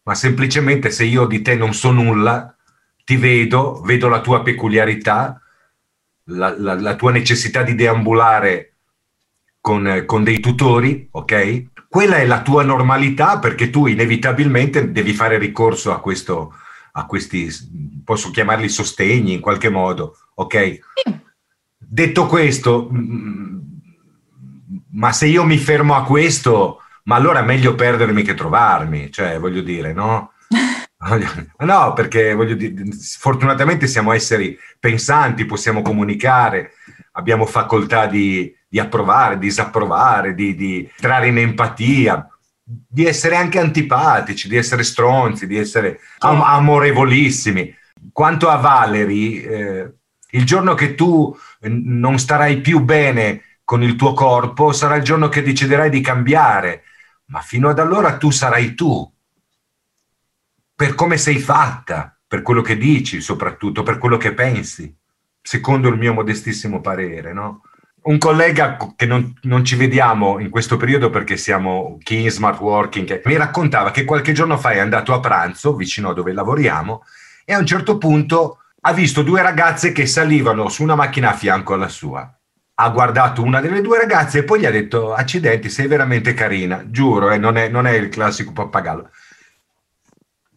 ma 0.03 0.15
semplicemente 0.15 0.91
se 0.91 1.05
io 1.05 1.25
di 1.25 1.41
te 1.41 1.55
non 1.55 1.73
so 1.73 1.91
nulla, 1.91 2.55
ti 3.03 3.17
vedo, 3.17 3.81
vedo 3.81 4.07
la 4.07 4.21
tua 4.21 4.41
peculiarità, 4.41 5.41
la, 6.25 6.55
la, 6.57 6.79
la 6.79 6.95
tua 6.95 7.11
necessità 7.11 7.63
di 7.63 7.75
deambulare 7.75 8.73
con, 9.59 10.03
con, 10.05 10.23
dei 10.23 10.39
tutori, 10.39 11.07
ok? 11.11 11.65
Quella 11.87 12.17
è 12.17 12.25
la 12.25 12.41
tua 12.41 12.63
normalità 12.63 13.39
perché 13.39 13.69
tu 13.69 13.87
inevitabilmente 13.87 14.91
devi 14.91 15.13
fare 15.13 15.37
ricorso 15.37 15.93
a, 15.93 15.99
questo, 15.99 16.53
a 16.93 17.05
questi, 17.05 17.49
posso 18.03 18.31
chiamarli 18.31 18.67
sostegni 18.67 19.33
in 19.33 19.39
qualche 19.39 19.69
modo, 19.69 20.17
ok? 20.35 20.79
Detto 21.77 22.25
questo, 22.25 22.89
ma 24.93 25.11
se 25.11 25.27
io 25.27 25.43
mi 25.43 25.57
fermo 25.57 25.95
a 25.95 26.03
questo, 26.03 26.81
ma 27.03 27.15
allora 27.15 27.39
è 27.39 27.43
meglio 27.43 27.75
perdermi 27.75 28.23
che 28.23 28.33
trovarmi, 28.33 29.11
cioè 29.11 29.39
voglio 29.39 29.61
dire, 29.61 29.93
no? 29.93 30.31
No, 31.57 31.91
perché 31.91 32.33
voglio 32.33 32.55
dire, 32.55 32.85
fortunatamente 33.17 33.87
siamo 33.87 34.13
esseri 34.13 34.57
pensanti, 34.79 35.43
possiamo 35.43 35.81
comunicare, 35.81 36.75
abbiamo 37.13 37.45
facoltà 37.45 38.05
di, 38.05 38.55
di 38.69 38.79
approvare, 38.79 39.37
disapprovare, 39.37 40.33
di, 40.33 40.55
di 40.55 40.89
entrare 40.95 41.27
in 41.27 41.39
empatia, 41.39 42.25
di 42.63 43.05
essere 43.05 43.35
anche 43.35 43.59
antipatici, 43.59 44.47
di 44.47 44.55
essere 44.55 44.83
stronzi, 44.83 45.45
di 45.45 45.57
essere 45.57 45.99
am- 46.19 46.41
amorevolissimi. 46.41 47.75
Quanto 48.13 48.47
a 48.47 48.55
Valerie, 48.55 49.43
eh, 49.43 49.93
il 50.31 50.45
giorno 50.45 50.73
che 50.73 50.95
tu 50.95 51.35
non 51.59 52.17
starai 52.17 52.61
più 52.61 52.79
bene 52.79 53.41
con 53.63 53.81
il 53.81 53.95
tuo 53.95 54.13
corpo, 54.13 54.71
sarà 54.71 54.95
il 54.95 55.03
giorno 55.03 55.29
che 55.29 55.41
deciderai 55.41 55.89
di 55.89 56.01
cambiare, 56.01 56.83
ma 57.25 57.39
fino 57.41 57.69
ad 57.69 57.79
allora 57.79 58.17
tu 58.17 58.29
sarai 58.29 58.73
tu, 58.73 59.09
per 60.75 60.95
come 60.95 61.17
sei 61.17 61.39
fatta, 61.39 62.17
per 62.27 62.41
quello 62.41 62.61
che 62.61 62.77
dici, 62.77 63.21
soprattutto 63.21 63.83
per 63.83 63.97
quello 63.97 64.17
che 64.17 64.33
pensi, 64.33 64.93
secondo 65.41 65.89
il 65.89 65.97
mio 65.97 66.13
modestissimo 66.13 66.81
parere, 66.81 67.33
no? 67.33 67.61
Un 68.03 68.17
collega 68.17 68.75
che 68.97 69.05
non, 69.05 69.33
non, 69.43 69.63
ci 69.63 69.77
vediamo 69.77 70.39
in 70.39 70.49
questo 70.49 70.75
periodo 70.75 71.09
perché 71.09 71.37
siamo 71.37 71.97
chi 72.03 72.21
in 72.21 72.31
smart 72.31 72.59
working 72.59 73.21
mi 73.23 73.37
raccontava 73.37 73.91
che 73.91 74.03
qualche 74.03 74.33
giorno 74.33 74.57
fa 74.57 74.71
è 74.71 74.79
andato 74.79 75.13
a 75.13 75.21
pranzo 75.21 75.73
vicino 75.73 76.09
a 76.09 76.13
dove 76.13 76.33
lavoriamo 76.33 77.03
e 77.45 77.53
a 77.53 77.59
un 77.59 77.65
certo 77.65 77.97
punto 77.97 78.57
ha 78.81 78.91
visto 78.91 79.21
due 79.21 79.41
ragazze 79.41 79.93
che 79.93 80.05
salivano 80.05 80.67
su 80.67 80.83
una 80.83 80.95
macchina 80.95 81.29
a 81.29 81.33
fianco 81.33 81.75
alla 81.75 81.87
sua 81.87 82.29
ha 82.75 82.89
guardato 82.89 83.43
una 83.43 83.61
delle 83.61 83.81
due 83.81 83.99
ragazze 83.99 84.39
e 84.39 84.43
poi 84.43 84.61
gli 84.61 84.65
ha 84.65 84.71
detto 84.71 85.13
accidenti 85.13 85.69
sei 85.69 85.87
veramente 85.87 86.33
carina 86.33 86.83
giuro 86.89 87.29
eh, 87.29 87.37
non, 87.37 87.57
è, 87.57 87.67
non, 87.67 87.85
è, 87.85 87.91
il 87.91 88.09
classico 88.09 88.51
pappagallo 88.51 89.09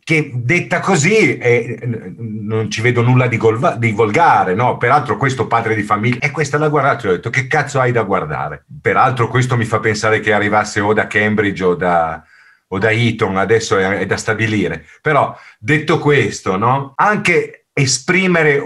che 0.03 0.31
detta 0.35 0.81
così 0.81 1.37
eh, 1.37 1.81
non 2.17 2.71
ci 2.71 2.81
vedo 2.81 3.03
nulla 3.03 3.27
di, 3.27 3.37
golva, 3.37 3.73
di, 3.73 3.91
volgare 3.91 4.55
no? 4.55 4.79
peraltro 4.79 5.17
questo 5.19 5.47
padre 5.47 5.75
di 5.75 5.83
famiglia 5.83 6.21
e 6.21 6.31
questa 6.31 6.57
l'ha 6.57 6.69
guardata 6.69 7.09
ho 7.09 7.13
detto 7.13 7.29
che 7.29 7.47
cazzo 7.47 7.81
hai 7.81 7.93
da 7.93 8.05
guardare 8.05 8.65
peraltro 8.81 9.29
questo 9.29 9.57
mi 9.57 9.65
fa 9.65 9.81
pensare 9.81 10.21
che 10.21 10.33
arrivasse 10.33 10.81
o 10.81 10.95
da 10.95 11.07
Cambridge 11.07 11.65
o 11.65 11.75
da, 11.75 12.25
o 12.69 12.79
da 12.79 12.91
Eton 12.93 13.37
adesso 13.37 13.77
è, 13.77 13.99
è 13.99 14.07
da 14.07 14.17
stabilire 14.17 14.87
però 15.03 15.37
detto 15.59 15.99
questo 15.99 16.57
no? 16.57 16.95
anche 16.97 17.67
esprimere 17.75 18.59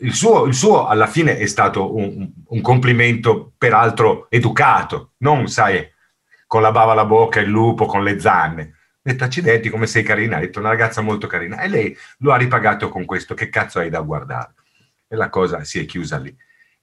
il 0.00 0.14
suo, 0.14 0.46
il 0.46 0.54
suo, 0.54 0.86
alla 0.86 1.06
fine 1.06 1.36
è 1.36 1.46
stato 1.46 1.94
un, 1.94 2.30
un, 2.46 2.60
complimento, 2.60 3.52
peraltro 3.56 4.26
educato, 4.30 5.12
non 5.18 5.48
sai, 5.48 5.86
con 6.46 6.62
la 6.62 6.72
bava 6.72 6.92
alla 6.92 7.04
bocca, 7.04 7.40
il 7.40 7.48
lupo, 7.48 7.86
con 7.86 8.02
le 8.02 8.18
zanne. 8.18 8.62
Ha 8.62 9.10
detto 9.10 9.24
accidenti 9.24 9.70
come 9.70 9.86
sei 9.86 10.02
carina, 10.02 10.36
ha 10.36 10.40
detto 10.40 10.58
una 10.58 10.68
ragazza 10.68 11.00
molto 11.00 11.26
carina 11.26 11.60
e 11.60 11.68
lei 11.68 11.96
lo 12.18 12.32
ha 12.32 12.36
ripagato 12.36 12.88
con 12.88 13.04
questo, 13.04 13.34
che 13.34 13.48
cazzo 13.48 13.78
hai 13.78 13.90
da 13.90 14.00
guardare? 14.00 14.54
E 15.08 15.16
la 15.16 15.28
cosa 15.28 15.64
si 15.64 15.78
è 15.78 15.86
chiusa 15.86 16.18
lì. 16.18 16.34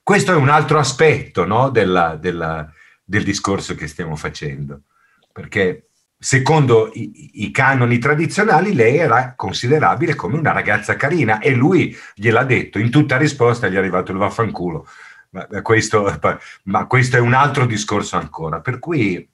Questo 0.01 0.31
è 0.31 0.35
un 0.35 0.49
altro 0.49 0.79
aspetto 0.79 1.45
no, 1.45 1.69
della, 1.69 2.15
della, 2.15 2.71
del 3.03 3.23
discorso 3.23 3.75
che 3.75 3.87
stiamo 3.87 4.15
facendo, 4.15 4.83
perché 5.31 5.86
secondo 6.19 6.89
i, 6.93 7.43
i, 7.45 7.51
canoni 7.51 7.99
tradizionali, 7.99 8.73
lei 8.73 8.97
era 8.97 9.33
considerabile 9.35 10.15
come 10.15 10.37
una 10.37 10.51
ragazza 10.51 10.95
carina 10.95 11.39
e 11.39 11.53
lui 11.53 11.95
gliel'ha 12.15 12.43
detto, 12.43 12.79
in 12.79 12.89
tutta 12.89 13.17
risposta 13.17 13.67
gli 13.67 13.75
è 13.75 13.77
arrivato 13.77 14.11
il 14.11 14.17
vaffanculo. 14.17 14.87
Ma 15.29 15.61
questo, 15.61 16.19
ma 16.63 16.87
questo 16.87 17.17
è 17.17 17.19
un 17.19 17.33
altro 17.33 17.65
discorso 17.65 18.17
ancora. 18.17 18.61
Per 18.61 18.79
cui, 18.79 19.29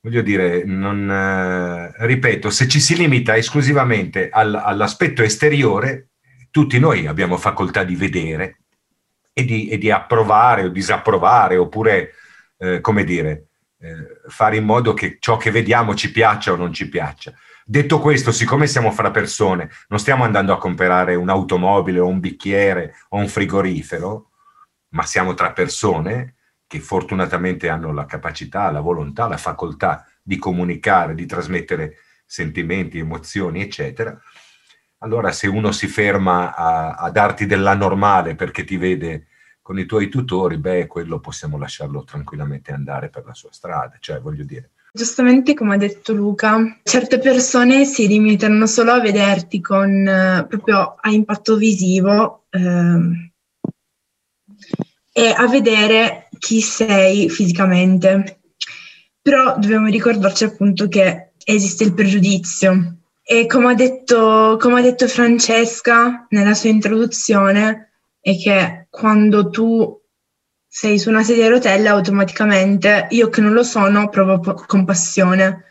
voglio 0.00 0.22
dire, 0.22 0.64
non, 0.64 1.08
eh, 1.08 1.92
ripeto, 2.06 2.50
se 2.50 2.66
ci 2.66 2.80
si 2.80 2.96
limita 2.96 3.36
esclusivamente 3.36 4.30
al, 4.30 4.54
all'aspetto 4.54 5.22
esteriore, 5.22 6.08
tutti 6.50 6.78
noi 6.78 7.06
abbiamo 7.06 7.36
facoltà 7.36 7.84
di 7.84 7.94
vedere 7.94 8.58
e 9.32 9.44
di, 9.44 9.68
e 9.68 9.78
di 9.78 9.90
approvare 9.90 10.64
o 10.64 10.68
disapprovare, 10.68 11.56
oppure, 11.56 12.14
eh, 12.58 12.80
come 12.80 13.04
dire, 13.04 13.46
eh, 13.82 14.20
fare 14.28 14.56
in 14.56 14.64
modo 14.64 14.94
che 14.94 15.16
ciò 15.18 15.36
che 15.36 15.50
vediamo 15.50 15.94
ci 15.96 16.12
piaccia 16.12 16.52
o 16.52 16.56
non 16.56 16.72
ci 16.72 16.88
piaccia. 16.88 17.32
Detto 17.64 17.98
questo, 17.98 18.30
siccome 18.30 18.68
siamo 18.68 18.92
fra 18.92 19.10
persone, 19.10 19.70
non 19.88 19.98
stiamo 19.98 20.22
andando 20.22 20.52
a 20.52 20.58
comprare 20.58 21.16
un'automobile 21.16 21.98
o 21.98 22.06
un 22.06 22.20
bicchiere 22.20 22.94
o 23.08 23.18
un 23.18 23.28
frigorifero, 23.28 24.30
ma 24.90 25.04
siamo 25.04 25.34
tra 25.34 25.52
persone 25.52 26.36
che 26.66 26.78
fortunatamente 26.78 27.68
hanno 27.68 27.92
la 27.92 28.06
capacità, 28.06 28.70
la 28.70 28.80
volontà, 28.80 29.26
la 29.26 29.36
facoltà 29.36 30.06
di 30.22 30.38
comunicare, 30.38 31.14
di 31.14 31.26
trasmettere 31.26 31.96
sentimenti, 32.24 32.98
emozioni, 32.98 33.62
eccetera. 33.62 34.16
Allora, 34.98 35.32
se 35.32 35.48
uno 35.48 35.72
si 35.72 35.88
ferma 35.88 36.54
a, 36.54 36.92
a 36.94 37.10
darti 37.10 37.46
della 37.46 37.74
normale 37.74 38.36
perché 38.36 38.64
ti 38.64 38.76
vede 38.76 39.26
con 39.62 39.78
i 39.78 39.86
tuoi 39.86 40.08
tutori, 40.08 40.58
beh, 40.58 40.88
quello 40.88 41.20
possiamo 41.20 41.56
lasciarlo 41.56 42.02
tranquillamente 42.02 42.72
andare 42.72 43.08
per 43.08 43.24
la 43.24 43.32
sua 43.32 43.52
strada, 43.52 43.96
cioè 44.00 44.20
voglio 44.20 44.44
dire. 44.44 44.70
Giustamente 44.92 45.54
come 45.54 45.74
ha 45.74 45.78
detto 45.78 46.12
Luca, 46.12 46.80
certe 46.82 47.18
persone 47.18 47.86
si 47.86 48.06
limitano 48.06 48.66
solo 48.66 48.92
a 48.92 49.00
vederti 49.00 49.60
con 49.60 50.06
eh, 50.06 50.44
proprio 50.46 50.96
a 51.00 51.10
impatto 51.10 51.56
visivo 51.56 52.44
eh, 52.50 53.30
e 55.12 55.34
a 55.34 55.48
vedere 55.48 56.28
chi 56.38 56.60
sei 56.60 57.30
fisicamente. 57.30 58.40
Però 59.22 59.56
dobbiamo 59.56 59.86
ricordarci 59.86 60.44
appunto 60.44 60.88
che 60.88 61.32
esiste 61.44 61.84
il 61.84 61.94
pregiudizio 61.94 62.96
e 63.22 63.46
come 63.46 63.70
ha 63.70 63.74
detto, 63.74 64.58
come 64.60 64.80
ha 64.80 64.82
detto 64.82 65.06
Francesca 65.06 66.26
nella 66.30 66.54
sua 66.54 66.68
introduzione, 66.68 67.92
è 68.20 68.36
che 68.36 68.81
quando 68.92 69.48
tu 69.48 69.98
sei 70.68 70.98
su 70.98 71.08
una 71.08 71.22
sedia 71.22 71.46
a 71.46 71.48
rotelle 71.48 71.88
automaticamente 71.88 73.06
io 73.10 73.30
che 73.30 73.40
non 73.40 73.54
lo 73.54 73.62
sono 73.62 74.10
provo 74.10 74.38
po- 74.38 74.64
compassione 74.66 75.64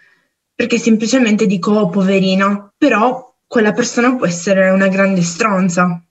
perché 0.56 0.80
semplicemente 0.80 1.46
dico 1.46 1.72
oh, 1.72 1.90
poverino, 1.90 2.74
però 2.76 3.32
quella 3.46 3.74
persona 3.74 4.16
può 4.16 4.26
essere 4.26 4.70
una 4.70 4.88
grande 4.88 5.22
stronza. 5.22 6.04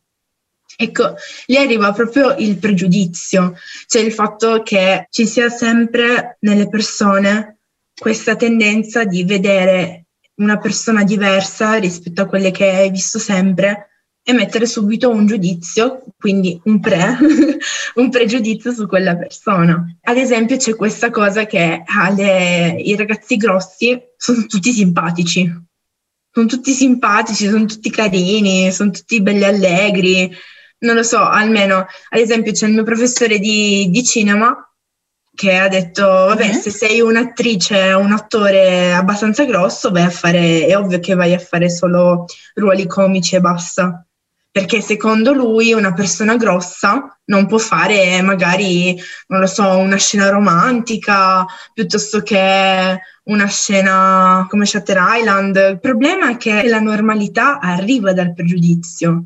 Ecco, 0.76 1.14
lì 1.46 1.56
arriva 1.56 1.92
proprio 1.92 2.36
il 2.36 2.58
pregiudizio, 2.58 3.54
cioè 3.86 4.02
il 4.02 4.12
fatto 4.12 4.62
che 4.62 5.08
ci 5.10 5.26
sia 5.26 5.48
sempre 5.48 6.36
nelle 6.40 6.68
persone 6.68 7.58
questa 7.92 8.36
tendenza 8.36 9.04
di 9.04 9.24
vedere 9.24 10.06
una 10.36 10.58
persona 10.58 11.02
diversa 11.02 11.74
rispetto 11.74 12.22
a 12.22 12.26
quelle 12.26 12.52
che 12.52 12.70
hai 12.70 12.90
visto 12.90 13.18
sempre 13.18 13.89
e 14.22 14.32
mettere 14.32 14.66
subito 14.66 15.10
un 15.10 15.26
giudizio, 15.26 16.04
quindi 16.18 16.60
un 16.64 16.80
pre, 16.80 17.18
un 17.96 18.10
pregiudizio 18.10 18.72
su 18.72 18.86
quella 18.86 19.16
persona. 19.16 19.84
Ad 20.02 20.16
esempio 20.16 20.56
c'è 20.56 20.76
questa 20.76 21.10
cosa 21.10 21.46
che 21.46 21.82
alle, 21.84 22.76
i 22.78 22.94
ragazzi 22.96 23.36
grossi 23.36 23.98
sono 24.16 24.46
tutti 24.46 24.72
simpatici, 24.72 25.50
sono 26.30 26.46
tutti 26.46 26.72
simpatici, 26.72 27.48
sono 27.48 27.64
tutti 27.64 27.90
carini, 27.90 28.70
sono 28.70 28.90
tutti 28.90 29.22
belli 29.22 29.44
allegri, 29.44 30.30
non 30.80 30.94
lo 30.94 31.02
so, 31.02 31.22
almeno 31.22 31.78
ad 31.78 32.18
esempio 32.18 32.52
c'è 32.52 32.66
il 32.66 32.74
mio 32.74 32.84
professore 32.84 33.38
di, 33.38 33.88
di 33.90 34.04
cinema 34.04 34.64
che 35.34 35.56
ha 35.56 35.68
detto, 35.68 36.04
vabbè, 36.04 36.48
mm-hmm. 36.48 36.58
se 36.58 36.70
sei 36.70 37.00
un'attrice 37.00 37.92
un 37.92 38.12
attore 38.12 38.92
abbastanza 38.92 39.44
grosso, 39.44 39.90
vai 39.90 40.02
a 40.02 40.10
fare, 40.10 40.66
è 40.66 40.76
ovvio 40.76 40.98
che 40.98 41.14
vai 41.14 41.32
a 41.32 41.38
fare 41.38 41.70
solo 41.70 42.26
ruoli 42.54 42.86
comici 42.86 43.36
e 43.36 43.40
basta. 43.40 44.04
Perché 44.52 44.80
secondo 44.80 45.32
lui 45.32 45.72
una 45.72 45.92
persona 45.92 46.36
grossa 46.36 47.16
non 47.26 47.46
può 47.46 47.58
fare 47.58 48.20
magari, 48.22 49.00
non 49.28 49.40
lo 49.40 49.46
so, 49.46 49.76
una 49.76 49.96
scena 49.96 50.28
romantica 50.28 51.46
piuttosto 51.72 52.22
che 52.22 52.98
una 53.24 53.46
scena 53.46 54.46
come 54.48 54.66
Shutter 54.66 54.98
Island. 55.00 55.54
Il 55.56 55.78
problema 55.80 56.30
è 56.30 56.36
che 56.36 56.66
la 56.68 56.80
normalità 56.80 57.60
arriva 57.60 58.12
dal 58.12 58.34
pregiudizio 58.34 59.24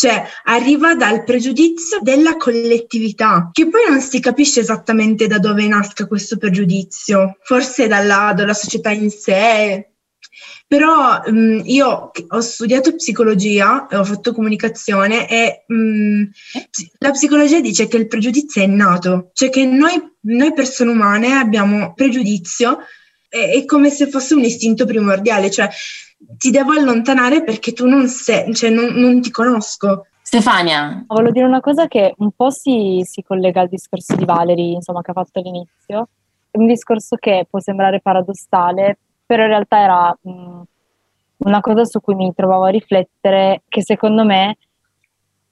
cioè 0.00 0.24
arriva 0.44 0.94
dal 0.94 1.24
pregiudizio 1.24 1.98
della 2.00 2.38
collettività, 2.38 3.50
che 3.52 3.68
poi 3.68 3.82
non 3.86 4.00
si 4.00 4.18
capisce 4.18 4.60
esattamente 4.60 5.26
da 5.26 5.38
dove 5.38 5.66
nasca 5.66 6.06
questo 6.06 6.38
pregiudizio, 6.38 7.36
forse 7.42 7.86
dalla, 7.86 8.32
dalla 8.34 8.54
società 8.54 8.88
in 8.92 9.10
sé. 9.10 9.89
Però 10.70 11.20
mh, 11.26 11.32
mm, 11.32 11.60
io 11.64 12.12
ho 12.28 12.40
studiato 12.40 12.94
psicologia, 12.94 13.88
ho 13.90 14.04
fatto 14.04 14.32
comunicazione 14.32 15.28
e 15.28 15.64
mh, 15.66 15.74
mm, 15.74 16.22
la 16.98 17.10
psicologia 17.10 17.58
dice 17.60 17.88
che 17.88 17.96
il 17.96 18.06
pregiudizio 18.06 18.62
è 18.62 18.66
innato, 18.66 19.30
cioè 19.32 19.50
che 19.50 19.64
noi, 19.64 20.00
noi 20.20 20.52
persone 20.52 20.92
umane 20.92 21.32
abbiamo 21.32 21.92
pregiudizio, 21.92 22.78
è, 23.28 23.50
è 23.50 23.64
come 23.64 23.90
se 23.90 24.06
fosse 24.06 24.34
un 24.34 24.44
istinto 24.44 24.86
primordiale, 24.86 25.50
cioè 25.50 25.68
ti 26.36 26.52
devo 26.52 26.70
allontanare 26.70 27.42
perché 27.42 27.72
tu 27.72 27.88
non 27.88 28.06
sei, 28.06 28.54
cioè 28.54 28.70
non, 28.70 28.92
non 28.94 29.20
ti 29.20 29.32
conosco. 29.32 30.06
Stefania. 30.22 31.04
Volevo 31.08 31.32
dire 31.32 31.46
una 31.46 31.60
cosa 31.60 31.88
che 31.88 32.14
un 32.18 32.30
po' 32.30 32.50
si, 32.50 33.00
si 33.04 33.24
collega 33.24 33.62
al 33.62 33.68
discorso 33.68 34.14
di 34.14 34.24
Valerie, 34.24 34.74
insomma, 34.74 35.02
che 35.02 35.10
ha 35.10 35.14
fatto 35.14 35.40
all'inizio. 35.40 36.10
È 36.48 36.58
un 36.58 36.68
discorso 36.68 37.16
che 37.16 37.44
può 37.50 37.58
sembrare 37.58 38.00
paradossale, 38.00 38.98
però 39.30 39.44
in 39.44 39.50
realtà 39.50 39.78
era 39.80 40.18
mh, 40.20 40.62
una 41.44 41.60
cosa 41.60 41.84
su 41.84 42.00
cui 42.00 42.16
mi 42.16 42.34
trovavo 42.34 42.64
a 42.64 42.70
riflettere, 42.70 43.62
che 43.68 43.80
secondo 43.80 44.24
me 44.24 44.58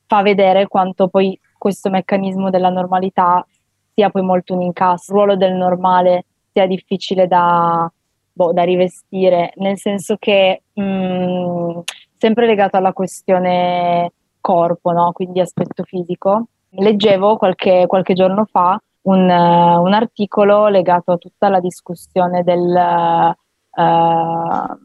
fa 0.05 0.21
vedere 0.23 0.67
quanto 0.67 1.07
poi 1.07 1.39
questo 1.57 1.89
meccanismo 1.89 2.51
della 2.51 2.71
normalità 2.71 3.47
sia 3.95 4.11
poi 4.11 4.23
molto 4.23 4.55
un 4.55 4.63
incasso, 4.63 5.13
il 5.13 5.17
ruolo 5.17 5.37
del 5.37 5.53
normale 5.53 6.25
sia 6.51 6.67
difficile 6.67 7.29
da, 7.29 7.89
boh, 8.33 8.53
da 8.53 8.65
rivestire, 8.65 9.53
nel 9.59 9.79
senso 9.79 10.17
che 10.19 10.63
mh, 10.73 11.81
sempre 12.17 12.47
legato 12.47 12.77
alla 12.79 12.93
questione 12.93 14.11
corpo, 14.41 14.91
no? 14.91 15.13
quindi 15.13 15.39
aspetto 15.39 15.85
fisico. 15.85 16.47
Leggevo 16.71 17.37
qualche, 17.37 17.87
qualche 17.87 18.15
giorno 18.15 18.45
fa 18.45 18.77
un, 19.03 19.21
uh, 19.21 19.81
un, 19.81 19.93
articolo 19.93 20.67
legato 20.67 21.13
a 21.13 21.17
tutta 21.17 21.49
la 21.49 21.61
discussione 21.61 22.43
del 22.43 22.59
uh, 22.61 23.47
uh, 23.85 24.77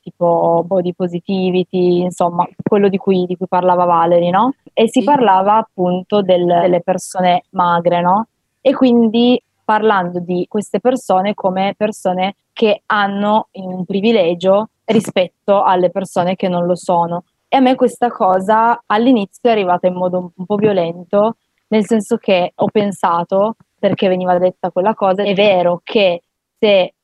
tipo 0.00 0.62
body 0.66 0.94
positivity, 0.94 2.02
insomma, 2.02 2.48
quello 2.62 2.88
di 2.88 2.96
cui, 2.96 3.26
di 3.26 3.36
cui 3.36 3.46
parlava 3.48 3.84
Valerie, 3.84 4.30
no? 4.30 4.54
E 4.72 4.88
si 4.88 5.02
parlava 5.02 5.56
appunto 5.56 6.22
del, 6.22 6.46
delle 6.46 6.80
persone 6.80 7.44
magre, 7.50 8.00
no? 8.00 8.28
E 8.60 8.74
quindi 8.74 9.40
parlando 9.64 10.20
di 10.20 10.46
queste 10.48 10.80
persone 10.80 11.34
come 11.34 11.74
persone 11.76 12.36
che 12.52 12.82
hanno 12.86 13.48
un 13.52 13.84
privilegio 13.84 14.68
rispetto 14.84 15.62
alle 15.62 15.90
persone 15.90 16.36
che 16.36 16.48
non 16.48 16.64
lo 16.66 16.76
sono. 16.76 17.24
E 17.48 17.56
a 17.56 17.60
me 17.60 17.74
questa 17.74 18.10
cosa 18.10 18.82
all'inizio 18.86 19.48
è 19.48 19.52
arrivata 19.52 19.86
in 19.86 19.94
modo 19.94 20.32
un 20.34 20.46
po' 20.46 20.56
violento, 20.56 21.36
nel 21.68 21.84
senso 21.84 22.16
che 22.16 22.52
ho 22.54 22.66
pensato, 22.68 23.56
perché 23.78 24.08
veniva 24.08 24.38
detta 24.38 24.70
quella 24.70 24.94
cosa, 24.94 25.22
è 25.22 25.34
vero 25.34 25.80
che 25.82 26.22
se 26.66 26.94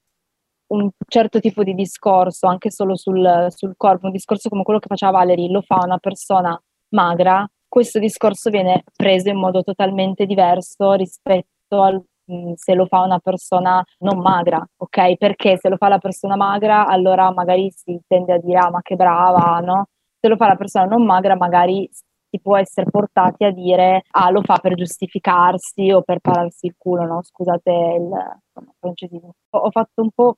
un 0.73 0.91
certo 1.07 1.41
tipo 1.41 1.63
di 1.63 1.75
discorso, 1.75 2.47
anche 2.47 2.71
solo 2.71 2.97
sul, 2.97 3.47
sul 3.51 3.75
corpo, 3.77 4.07
un 4.07 4.13
discorso 4.13 4.49
come 4.49 4.63
quello 4.63 4.81
che 4.81 4.89
faceva 4.89 5.13
Valerie, 5.13 5.51
lo 5.51 5.61
fa 5.63 5.81
una 5.85 5.99
persona 5.99 6.59
magra, 6.95 7.47
questo 7.69 7.99
discorso 7.99 8.51
viene 8.51 8.83
preso 8.97 9.29
in 9.29 9.37
modo 9.37 9.63
totalmente 9.63 10.27
diverso 10.27 10.93
rispetto 10.93 11.83
al 11.83 12.03
Mm, 12.31 12.53
se 12.55 12.75
lo 12.75 12.87
fa 12.87 13.01
una 13.01 13.19
persona 13.19 13.85
non 13.99 14.19
magra, 14.21 14.65
ok? 14.77 15.17
Perché 15.17 15.59
se 15.59 15.69
lo 15.69 15.77
fa 15.77 15.89
la 15.89 15.99
persona 15.99 16.37
magra, 16.37 16.87
allora 16.87 17.33
magari 17.33 17.71
si 17.75 18.01
tende 18.07 18.33
a 18.35 18.39
dire 18.39 18.59
ah 18.59 18.71
ma 18.71 18.81
che 18.81 18.95
brava, 18.95 19.59
no? 19.59 19.87
Se 20.21 20.29
lo 20.29 20.37
fa 20.37 20.47
la 20.47 20.55
persona 20.57 20.85
non 20.87 21.05
magra, 21.05 21.37
magari 21.37 21.89
si 22.33 22.41
può 22.41 22.57
essere 22.57 22.91
portati 22.91 23.45
a 23.45 23.51
dire 23.51 24.05
ah 24.13 24.31
lo 24.31 24.41
fa 24.41 24.57
per 24.59 24.75
giustificarsi 24.75 25.93
o 25.93 26.01
per 26.01 26.21
pararsi 26.21 26.67
il 26.67 26.75
culo, 26.79 27.05
no? 27.05 27.23
Scusate 27.23 27.71
il 27.71 28.41
francesismo. 28.79 29.35
Ho 29.51 29.71
fatto 29.71 30.01
un 30.01 30.11
po' 30.11 30.37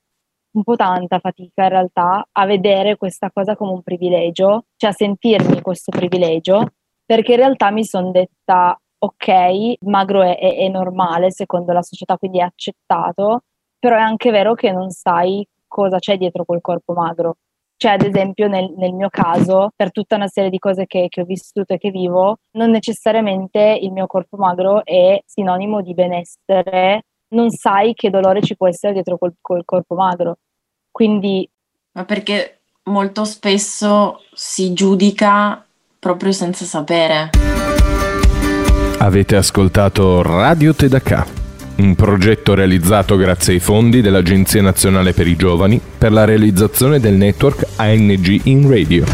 un 0.54 0.62
po' 0.62 0.76
tanta 0.76 1.18
fatica 1.18 1.64
in 1.64 1.68
realtà 1.68 2.26
a 2.30 2.46
vedere 2.46 2.96
questa 2.96 3.30
cosa 3.30 3.56
come 3.56 3.72
un 3.72 3.82
privilegio, 3.82 4.66
cioè 4.76 4.90
a 4.90 4.92
sentirmi 4.92 5.60
questo 5.62 5.90
privilegio, 5.90 6.72
perché 7.04 7.32
in 7.32 7.38
realtà 7.38 7.70
mi 7.70 7.84
sono 7.84 8.10
detta 8.10 8.78
ok, 8.98 9.74
magro 9.82 10.22
è, 10.22 10.38
è, 10.38 10.56
è 10.56 10.68
normale 10.68 11.30
secondo 11.30 11.72
la 11.72 11.82
società, 11.82 12.16
quindi 12.16 12.38
è 12.38 12.42
accettato, 12.42 13.42
però 13.78 13.96
è 13.96 14.00
anche 14.00 14.30
vero 14.30 14.54
che 14.54 14.72
non 14.72 14.90
sai 14.90 15.46
cosa 15.66 15.98
c'è 15.98 16.16
dietro 16.16 16.44
quel 16.44 16.60
corpo 16.60 16.92
magro. 16.92 17.36
Cioè, 17.84 17.92
ad 17.92 18.02
esempio, 18.02 18.48
nel, 18.48 18.72
nel, 18.78 18.94
mio 18.94 19.10
caso, 19.10 19.68
per 19.76 19.92
tutta 19.92 20.16
una 20.16 20.26
serie 20.26 20.48
di 20.48 20.58
cose 20.58 20.86
che, 20.86 21.08
che, 21.10 21.20
ho 21.20 21.24
vissuto 21.24 21.74
e 21.74 21.76
che 21.76 21.90
vivo, 21.90 22.38
non 22.52 22.70
necessariamente 22.70 23.78
il 23.78 23.92
mio 23.92 24.06
corpo 24.06 24.38
magro 24.38 24.82
è 24.86 25.20
sinonimo 25.26 25.82
di 25.82 25.92
benessere, 25.92 27.02
non 27.34 27.50
sai 27.50 27.92
che 27.92 28.08
dolore 28.08 28.40
ci 28.40 28.56
può 28.56 28.68
essere 28.68 28.94
dietro 28.94 29.18
quel, 29.18 29.34
quel 29.38 29.66
corpo 29.66 29.96
magro. 29.96 30.38
Quindi... 30.90 31.46
Ma 31.92 32.06
perché 32.06 32.60
molto 32.84 33.26
spesso 33.26 34.22
si 34.32 34.72
giudica 34.72 35.62
proprio 35.98 36.32
senza 36.32 36.64
sapere. 36.64 37.28
Avete 39.00 39.36
ascoltato 39.36 40.22
Radio 40.22 40.74
Tedaka, 40.74 41.26
un 41.76 41.94
progetto 41.94 42.54
realizzato 42.54 43.16
grazie 43.16 43.54
ai 43.54 43.60
fondi 43.60 44.00
dell'Agenzia 44.00 44.62
Nazionale 44.62 45.12
per 45.12 45.26
i 45.26 45.36
Giovani 45.36 45.80
per 45.98 46.12
la 46.12 46.24
realizzazione 46.24 47.00
del 47.00 47.14
network 47.14 47.66
ANG 47.76 48.40
in 48.44 48.68
Radio. 48.68 49.04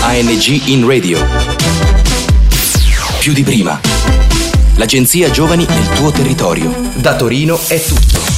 ANG 0.00 0.68
in 0.68 0.86
Radio. 0.88 1.18
Più 3.20 3.32
di 3.32 3.42
prima. 3.42 3.78
L'Agenzia 4.76 5.30
Giovani 5.30 5.66
nel 5.68 5.88
tuo 5.96 6.10
territorio. 6.10 6.72
Da 6.94 7.14
Torino 7.14 7.58
è 7.68 7.80
tutto. 7.80 8.37